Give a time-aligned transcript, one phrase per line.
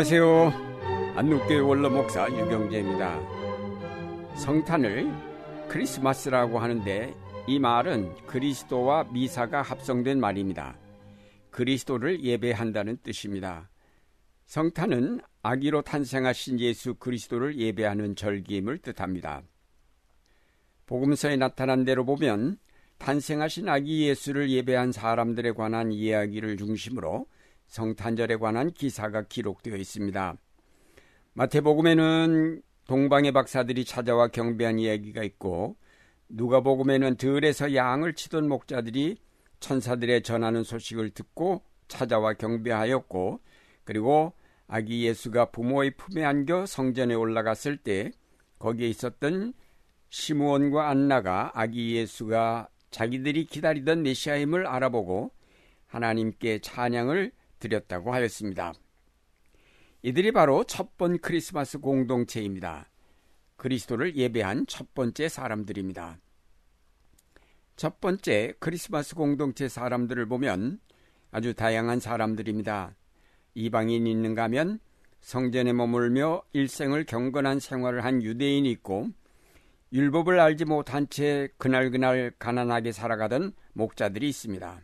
[0.00, 1.12] 안녕하세요.
[1.14, 3.20] 안눕교회 원로 목사 유경재입니다.
[4.34, 5.12] 성탄을
[5.68, 7.14] 크리스마스라고 하는데
[7.46, 10.74] 이 말은 그리스도와 미사가 합성된 말입니다.
[11.50, 13.68] 그리스도를 예배한다는 뜻입니다.
[14.46, 19.42] 성탄은 아기로 탄생하신 예수 그리스도를 예배하는 절기임을 뜻합니다.
[20.86, 22.56] 복음서에 나타난 대로 보면
[22.96, 27.26] 탄생하신 아기 예수를 예배한 사람들에 관한 이야기를 중심으로
[27.70, 30.36] 성탄절에 관한 기사가 기록되어 있습니다.
[31.34, 35.76] 마태복음에는 동방의 박사들이 찾아와 경배한 이야기가 있고
[36.28, 39.18] 누가복음에는 들에서 양을 치던 목자들이
[39.60, 43.40] 천사들의 전하는 소식을 듣고 찾아와 경배하였고
[43.84, 44.32] 그리고
[44.66, 48.10] 아기 예수가 부모의 품에 안겨 성전에 올라갔을 때
[48.58, 49.52] 거기에 있었던
[50.08, 55.30] 시므온과 안나가 아기 예수가 자기들이 기다리던 메시아임을 알아보고
[55.86, 58.72] 하나님께 찬양을 드렸다고 하였습니다.
[60.02, 62.90] 이들이 바로 첫번 크리스마스 공동체입니다.
[63.56, 66.18] 그리스도를 예배한 첫 번째 사람들입니다.
[67.76, 70.80] 첫 번째 크리스마스 공동체 사람들을 보면
[71.30, 72.96] 아주 다양한 사람들입니다.
[73.54, 74.80] 이방인 있는가 하면
[75.20, 79.08] 성전에 머물며 일생을 경건한 생활을 한 유대인이 있고
[79.92, 84.80] 율법을 알지 못한 채 그날그날 가난하게 살아가던 목자들이 있습니다.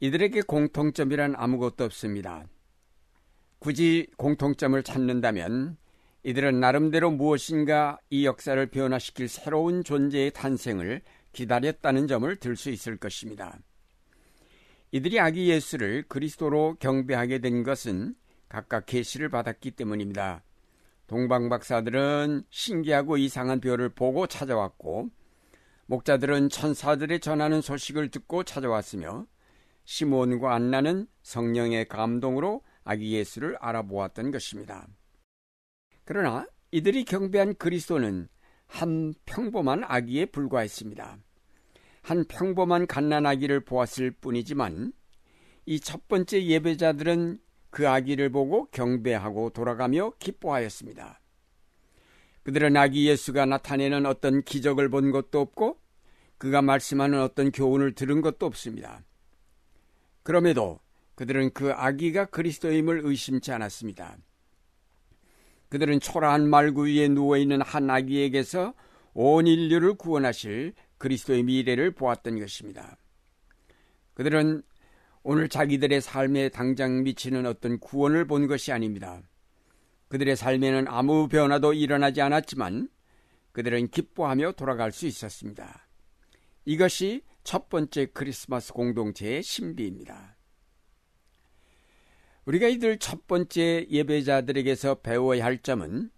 [0.00, 2.46] 이들에게 공통점이란 아무것도 없습니다.
[3.58, 5.76] 굳이 공통점을 찾는다면
[6.22, 13.58] 이들은 나름대로 무엇인가 이 역사를 변화시킬 새로운 존재의 탄생을 기다렸다는 점을 들 수 있을 것입니다.
[14.90, 18.14] 이들이 아기 예수를 그리스도로 경배하게 된 것은
[18.48, 20.42] 각각 계시를 받았기 때문입니다.
[21.06, 25.10] 동방 박사들은 신기하고 이상한 별을 보고 찾아왔고
[25.86, 29.26] 목자들은 천사들의 전하는 소식을 듣고 찾아왔으며
[29.90, 34.86] 시몬과 안나는 성령의 감동으로 아기 예수를 알아보았던 것입니다.
[36.04, 38.28] 그러나 이들이 경배한 그리스도는
[38.68, 41.18] 한 평범한 아기에 불과했습니다.
[42.02, 44.92] 한 평범한 갓난 아기를 보았을 뿐이지만
[45.66, 47.40] 이 첫 번째 예배자들은
[47.70, 51.20] 그 아기를 보고 경배하고 돌아가며 기뻐하였습니다.
[52.44, 55.80] 그들은 아기 예수가 나타내는 어떤 기적을 본 것도 없고
[56.38, 59.02] 그가 말씀하는 어떤 교훈을 들은 것도 없습니다.
[60.30, 60.78] 그럼에도
[61.16, 64.16] 그들은 그 아기가 그리스도임을 의심치 않았습니다.
[65.70, 68.74] 그들은 초라한 말구 위에 누워있는 한 아기에게서
[69.12, 72.96] 온 인류를 구원하실 그리스도의 미래를 보았던 것입니다.
[74.14, 74.62] 그들은
[75.24, 79.20] 오늘 자기들의 삶에 당장 미치는 어떤 구원을 본 것이 아닙니다.
[80.06, 82.88] 그들의 삶에는 아무 변화도 일어나지 않았지만
[83.50, 85.88] 그들은 기뻐하며 돌아갈 수 있었습니다.
[86.66, 90.36] 이것이 첫 번째 크리스마스 공동체의 신비입니다.
[92.44, 96.12] 우리가 이들 첫 번째 예배자들에게서 배워야 할 점은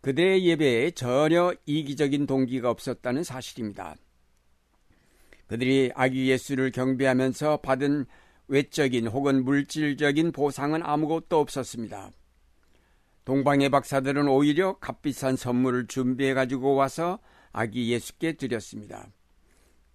[0.00, 3.96] 그들의 예배에 전혀 이기적인 동기가 없었다는 사실입니다.
[5.46, 8.06] 그들이 아기 예수를 경배하면서 받은
[8.48, 12.12] 외적인 혹은 물질적인 보상은 아무것도 없었습니다.
[13.26, 17.18] 동방의 박사들은 오히려 값비싼 선물을 준비해 가지고 와서
[17.52, 19.10] 아기 예수께 드렸습니다.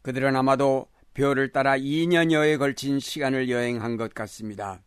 [0.01, 4.81] 그들은 아마도 별을 따라 2년여에 걸친 시간을 여행한 것 같습니다.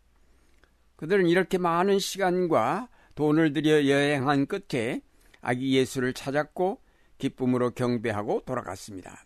[0.95, 5.01] 그들은 이렇게 많은 시간과 돈을 들여 여행한 끝에
[5.41, 6.81] 아기 예수를 찾았고
[7.17, 9.25] 기쁨으로 경배하고 돌아갔습니다.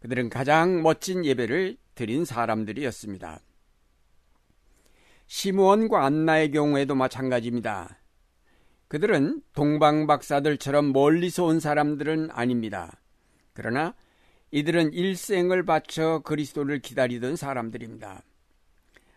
[0.00, 3.40] 그들은 가장 멋진 예배를 드린 사람들이었습니다.
[5.26, 7.98] 시므원과 안나의 경우에도 마찬가지입니다.
[8.86, 13.00] 그들은 동방 박사들처럼 멀리서 온 사람들은 아닙니다.
[13.52, 13.94] 그러나
[14.50, 18.22] 이들은 일생을 바쳐 그리스도를 기다리던 사람들입니다.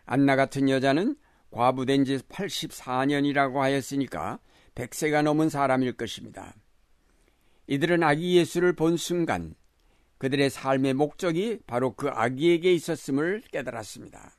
[0.04, 1.16] 안나 같은 여자는
[1.50, 4.38] 과부된 지 84년이라고 하였으니까
[4.74, 6.54] 100세가 넘은 사람일 것입니다.
[7.66, 9.54] 이들은 아기 예수를 본 순간
[10.18, 14.36] 그들의 삶의 목적이 바로 그 아기에게 있었음을 깨달았습니다.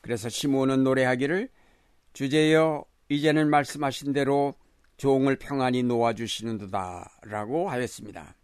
[0.00, 1.48] 그래서 시몬은 노래하기를
[2.12, 4.54] 주제여 이제는 말씀하신 대로
[4.96, 8.34] 종을 평안히 놓아주시는도다 라고 하였습니다.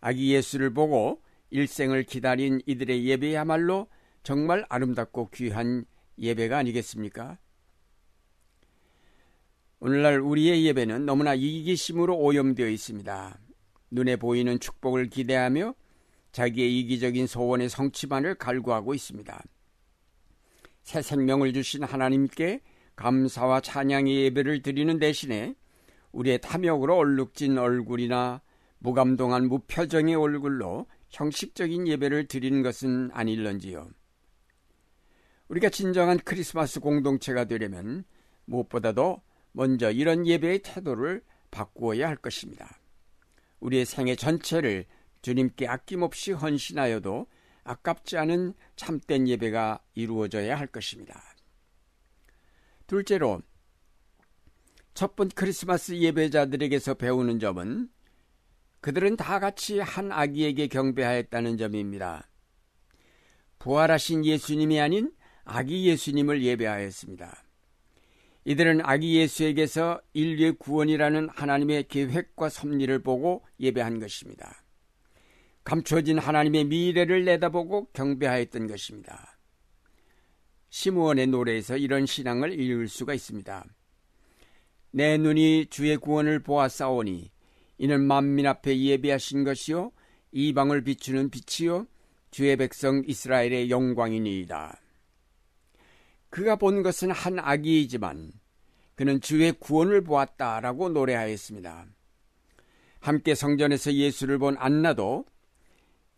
[0.00, 3.88] 아기 예수를 보고 일생을 기다린 이들의 예배야말로
[4.22, 5.84] 정말 아름답고 귀한
[6.18, 7.38] 예배가 아니겠습니까?
[9.80, 13.38] 오늘날 우리의 예배는 너무나 이기심으로 오염되어 있습니다.
[13.90, 15.74] 눈에 보이는 축복을 기대하며
[16.32, 19.42] 자기의 이기적인 소원의 성취만을 갈구하고 있습니다.
[20.82, 22.60] 새 생명을 주신 하나님께
[22.94, 25.54] 감사와 찬양의 예배를 드리는 대신에
[26.12, 28.42] 우리의 탐욕으로 얼룩진 얼굴이나
[28.80, 33.88] 무감동한 무표정의 얼굴로 형식적인 예배를 드리는 것은 아닐런지요.
[35.48, 38.04] 우리가 진정한 크리스마스 공동체가 되려면
[38.46, 39.22] 무엇보다도
[39.52, 42.78] 먼저 이런 예배의 태도를 바꾸어야 할 것입니다.
[43.60, 44.86] 우리의 생애 전체를
[45.22, 47.26] 주님께 아낌없이 헌신하여도
[47.64, 51.20] 아깝지 않은 참된 예배가 이루어져야 할 것입니다.
[52.86, 53.42] 둘째로
[54.94, 57.90] 첫 번 크리스마스 예배자들에게서 배우는 점은
[58.80, 62.28] 그들은 다 같이 한 아기에게 경배하였다는 점입니다.
[63.58, 65.12] 부활하신 예수님이 아닌
[65.44, 67.44] 아기 예수님을 예배하였습니다.
[68.44, 74.64] 이들은 아기 예수에게서 인류의 구원이라는 하나님의 계획과 섭리를 보고 예배한 것입니다.
[75.62, 79.38] 감춰진 하나님의 미래를 내다보고 경배하였던 것입니다.
[80.70, 83.66] 시므원의 노래에서 이런 신앙을 읽을 수가 있습니다.
[84.92, 87.30] 내 눈이 주의 구원을 보아싸오니
[87.80, 89.90] 이는 만민 앞에 예배하신 것이요
[90.32, 91.86] 이방을 비추는 빛이요
[92.30, 94.78] 주의 백성 이스라엘의 영광이니이다.
[96.28, 98.32] 그가 본 것은 한 아기이지만
[98.96, 101.86] 그는 주의 구원을 보았다라고 노래하였습니다.
[103.00, 105.24] 함께 성전에서 예수를 본 안나도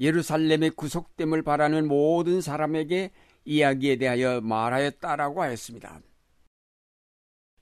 [0.00, 3.12] 예루살렘의 구속됨을 바라는 모든 사람에게
[3.44, 6.00] 이야기에 대하여 말하였다라고 하였습니다.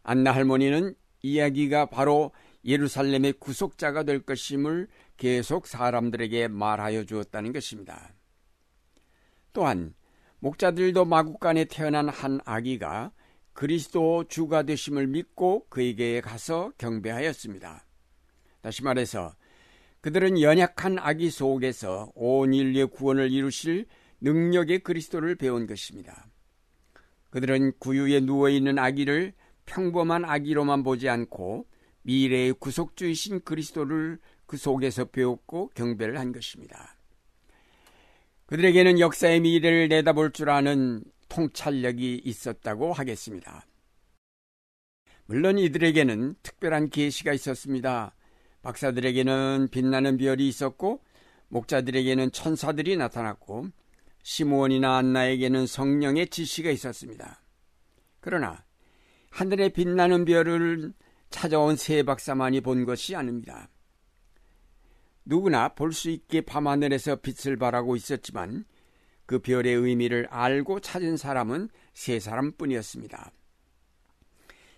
[0.04, 2.32] 안나 할머니는 이야기가 바로
[2.64, 8.12] 예루살렘의 구속자가 될 것임을 계속 사람들에게 말하여 주었다는 것입니다.
[9.52, 9.94] 또한
[10.40, 13.12] 목자들도 마국간에 태어난 한 아기가
[13.52, 17.84] 그리스도 주가 되심을 믿고 그에게 가서 경배하였습니다.
[18.62, 19.34] 다시 말해서
[20.00, 23.86] 그들은 연약한 아기 속에서 온 인류의 구원을 이루실
[24.22, 26.26] 능력의 그리스도를 배운 것입니다.
[27.30, 29.34] 그들은 구유에 누워있는 아기를
[29.66, 31.66] 평범한 아기로만 보지 않고
[32.02, 36.96] 미래의 구속주이신 그리스도를 그 속에서 배웠고 경배를 한 것입니다.
[38.46, 43.64] 그들에게는 역사의 미래를 내다볼 줄 아는 통찰력이 있었다고 하겠습니다.
[45.26, 48.16] 물론 이들에게는 특별한 계시가 있었습니다.
[48.62, 51.00] 박사들에게는 빛나는 별이 있었고
[51.48, 53.68] 목자들에게는 천사들이 나타났고
[54.22, 57.40] 시므원이나 안나에게는 성령의 지시가 있었습니다.
[58.20, 58.64] 그러나
[59.30, 60.92] 하늘에 빛나는 별을
[61.30, 63.68] 찾아온 세 박사만이 본 것이 아닙니다.
[65.24, 68.64] 누구나 볼 수 있게 밤하늘에서 빛을 발하고 있었지만
[69.26, 73.32] 그 별의 의미를 알고 찾은 사람은 세 사람뿐이었습니다.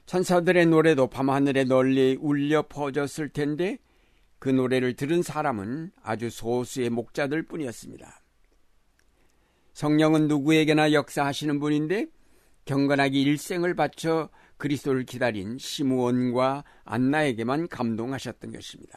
[0.04, 3.78] 천사들의 노래도 밤하늘에 널리 울려 퍼졌을 텐데
[4.38, 8.20] 그 노래를 들은 사람은 아주 소수의 목자들 뿐이었습니다.
[9.72, 12.08] 성령은 누구에게나 역사하시는 분인데
[12.66, 14.28] 경건하게 일생을 바쳐
[14.62, 18.96] 그리스도를 기다린 시므온과 안나에게만 감동하셨던 것입니다.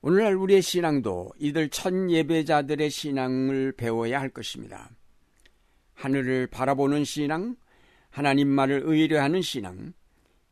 [0.00, 4.88] 오늘날 우리의 신앙도 이들 첫 예배자들의 신앙을 배워야 할 것입니다.
[5.92, 7.56] 하늘을 바라보는 신앙,
[8.08, 9.92] 하나님 말을 의뢰하는 신앙,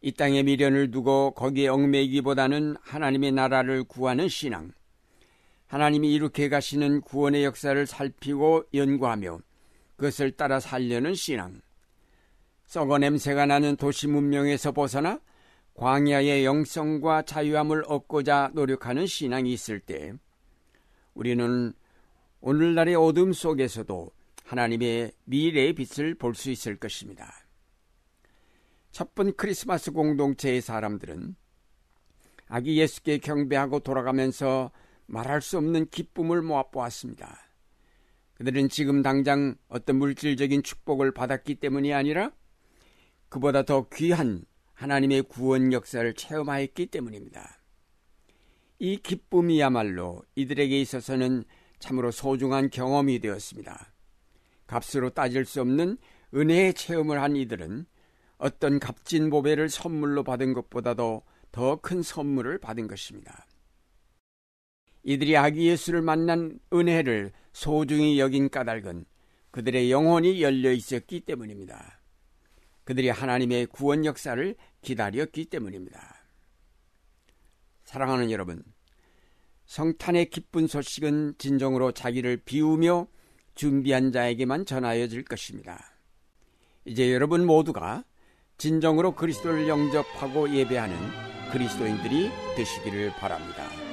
[0.03, 4.71] 이 땅의 미련을 두고 거기에 얽매이기보다는 하나님의 나라를 구하는 신앙,
[5.67, 9.39] 하나님이 이룩해 가시는 구원의 역사를 살피고 연구하며
[9.97, 11.63] 그것을 따라 살려는 신앙,
[12.67, 15.21] 썩어 냄새가 나는 도시 문명에서 벗어나
[15.75, 20.13] 광야의 영성과 자유함을 얻고자 노력하는 신앙이 있을 때
[21.15, 21.73] 우리는
[22.41, 24.11] 오늘날의 어둠 속에서도
[24.45, 27.33] 하나님의 미래의 빛을 볼 수 있을 것입니다.
[28.91, 31.37] 첫번 크리스마스 공동체의 사람들은
[32.49, 34.71] 아기 예수께 경배하고 돌아가면서
[35.07, 37.39] 말할 수 없는 기쁨을 모아보았습니다.
[38.35, 42.33] 그들은 지금 당장 어떤 물질적인 축복을 받았기 때문이 아니라
[43.29, 47.59] 그보다 더 귀한 하나님의 구원 역사를 체험하였기 때문입니다.
[48.79, 51.45] 이 기쁨이야말로 이들에게 있어서는
[51.79, 53.93] 참으로 소중한 경험이 되었습니다.
[54.67, 55.97] 값으로 따질 수 없는
[56.35, 57.87] 은혜의 체험을 한 이들은
[58.39, 63.47] 어떤 값진 보배를 선물로 받은 것보다도 더 큰 선물을 받은 것입니다.
[65.05, 69.07] 이들이 아기 예수를 만난 은혜를 소중히 여긴 까닭은
[69.53, 71.96] 그들의 영혼이 열려 있었기 때문입니다.
[72.87, 76.25] 그들이 하나님의 구원 역사를 기다렸기 때문입니다.
[77.83, 78.63] 사랑하는 여러분,
[79.67, 83.09] 성탄의 기쁜 소식은 진정으로 자기를 비우며
[83.57, 85.99] 준비한 자에게만 전하여질 것입니다.
[86.85, 88.05] 이제 여러분 모두가
[88.57, 90.97] 진정으로 그리스도를 영접하고 예배하는
[91.51, 93.86] 그리스도인들이 되시기를 바랍니다.